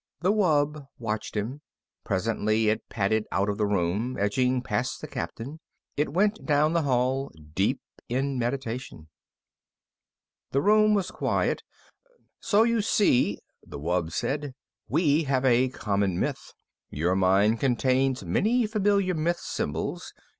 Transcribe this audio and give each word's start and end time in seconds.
The 0.21 0.33
wub 0.33 0.87
watched 0.97 1.37
him. 1.37 1.61
Presently 2.03 2.69
it 2.69 2.89
padded 2.89 3.27
out 3.31 3.49
of 3.49 3.59
the 3.59 3.67
room, 3.67 4.17
edging 4.19 4.63
past 4.63 4.99
the 4.99 5.07
Captain. 5.07 5.59
It 5.95 6.09
went 6.11 6.43
down 6.43 6.73
the 6.73 6.81
hall, 6.81 7.31
deep 7.53 7.79
in 8.09 8.39
meditation. 8.39 9.09
The 10.53 10.61
room 10.63 10.95
was 10.95 11.11
quiet. 11.11 11.61
"So 12.39 12.63
you 12.63 12.81
see," 12.81 13.37
the 13.63 13.77
wub 13.77 14.11
said, 14.11 14.55
"we 14.87 15.25
have 15.25 15.45
a 15.45 15.69
common 15.69 16.19
myth. 16.19 16.51
Your 16.89 17.15
mind 17.15 17.59
contains 17.59 18.25
many 18.25 18.65
familiar 18.65 19.13
myth 19.13 19.39
symbols. 19.39 20.15